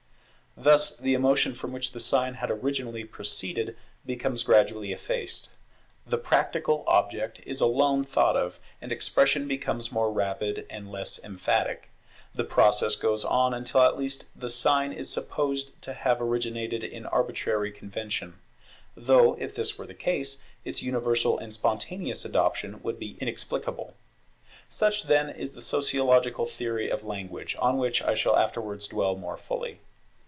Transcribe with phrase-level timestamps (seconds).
[0.57, 5.51] Thus the emotion from which the sign had originally proceeded becomes gradually effaced;
[6.05, 11.89] the practical object is alone thought of, and expression becomes more rapid and less emphatic.
[12.35, 17.05] The process goes on until at last the sign is supposed to have originated in
[17.05, 18.37] arbitrary convention;
[18.93, 23.93] though, if this were the case, its universal and spontaneous adoption would be inexplicable.
[24.67, 29.37] Such, then, is the sociological theory of Language, on which I shall afterwards dwell more
[29.37, 29.79] fully.